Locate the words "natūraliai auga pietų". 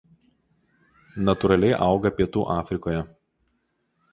1.27-2.47